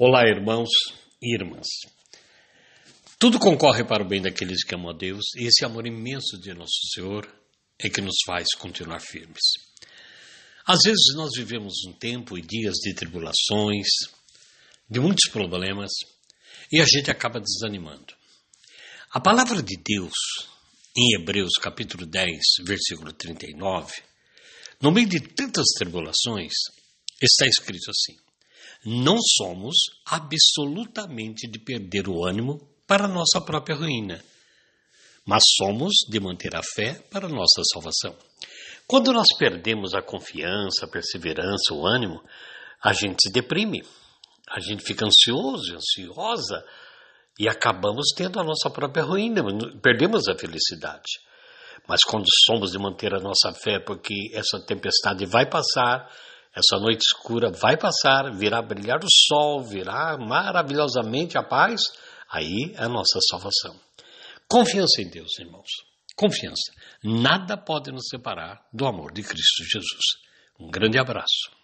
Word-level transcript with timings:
Olá, 0.00 0.28
irmãos 0.28 0.68
e 1.20 1.34
irmãs. 1.34 1.66
Tudo 3.18 3.36
concorre 3.36 3.82
para 3.82 4.00
o 4.00 4.06
bem 4.06 4.22
daqueles 4.22 4.62
que 4.62 4.72
amam 4.72 4.90
a 4.90 4.96
Deus, 4.96 5.24
e 5.34 5.48
esse 5.48 5.64
amor 5.64 5.88
imenso 5.88 6.38
de 6.40 6.54
nosso 6.54 6.78
Senhor 6.94 7.28
é 7.80 7.90
que 7.90 8.00
nos 8.00 8.14
faz 8.24 8.46
continuar 8.56 9.00
firmes. 9.00 9.42
Às 10.64 10.78
vezes 10.84 11.16
nós 11.16 11.30
vivemos 11.36 11.74
um 11.88 11.92
tempo 11.94 12.38
e 12.38 12.42
dias 12.42 12.74
de 12.74 12.94
tribulações, 12.94 13.88
de 14.88 15.00
muitos 15.00 15.28
problemas, 15.32 15.90
e 16.70 16.80
a 16.80 16.84
gente 16.84 17.10
acaba 17.10 17.40
desanimando. 17.40 18.14
A 19.10 19.18
palavra 19.18 19.60
de 19.60 19.76
Deus, 19.84 20.14
em 20.96 21.16
Hebreus 21.16 21.54
capítulo 21.60 22.06
10, 22.06 22.38
versículo 22.64 23.12
39, 23.12 23.94
no 24.80 24.92
meio 24.92 25.08
de 25.08 25.18
tantas 25.18 25.66
tribulações, 25.76 26.52
está 27.20 27.48
escrito 27.48 27.90
assim: 27.90 28.27
não 28.84 29.16
somos 29.20 29.76
absolutamente 30.06 31.48
de 31.48 31.58
perder 31.58 32.08
o 32.08 32.24
ânimo 32.24 32.60
para 32.86 33.06
nossa 33.06 33.40
própria 33.40 33.76
ruína, 33.76 34.22
mas 35.26 35.42
somos 35.56 35.92
de 36.08 36.18
manter 36.20 36.56
a 36.56 36.62
fé 36.62 36.94
para 37.10 37.28
nossa 37.28 37.62
salvação. 37.72 38.16
Quando 38.86 39.12
nós 39.12 39.26
perdemos 39.38 39.92
a 39.92 40.00
confiança, 40.00 40.86
a 40.86 40.88
perseverança, 40.88 41.74
o 41.74 41.86
ânimo, 41.86 42.22
a 42.82 42.94
gente 42.94 43.22
se 43.22 43.30
deprime, 43.30 43.82
a 44.48 44.60
gente 44.60 44.82
fica 44.82 45.04
ansioso, 45.04 45.76
ansiosa 45.76 46.64
e 47.38 47.46
acabamos 47.46 48.06
tendo 48.16 48.40
a 48.40 48.44
nossa 48.44 48.70
própria 48.70 49.04
ruína, 49.04 49.42
perdemos 49.82 50.26
a 50.28 50.34
felicidade. 50.34 51.20
Mas 51.86 52.02
quando 52.02 52.24
somos 52.46 52.70
de 52.70 52.78
manter 52.78 53.14
a 53.14 53.20
nossa 53.20 53.52
fé, 53.52 53.78
porque 53.78 54.14
essa 54.32 54.58
tempestade 54.66 55.26
vai 55.26 55.44
passar, 55.44 56.10
essa 56.54 56.80
noite 56.80 57.02
escura 57.02 57.50
vai 57.50 57.76
passar, 57.76 58.32
virá 58.32 58.60
brilhar 58.60 58.98
o 58.98 59.08
sol, 59.26 59.62
virá 59.62 60.16
maravilhosamente 60.18 61.38
a 61.38 61.42
paz. 61.42 61.80
Aí 62.30 62.74
é 62.76 62.84
a 62.84 62.88
nossa 62.88 63.18
salvação. 63.30 63.78
Confiança 64.48 65.00
em 65.00 65.08
Deus, 65.08 65.38
irmãos. 65.38 65.68
Confiança. 66.16 66.72
Nada 67.02 67.56
pode 67.56 67.92
nos 67.92 68.08
separar 68.08 68.60
do 68.72 68.86
amor 68.86 69.12
de 69.12 69.22
Cristo 69.22 69.64
Jesus. 69.64 70.04
Um 70.58 70.68
grande 70.68 70.98
abraço. 70.98 71.57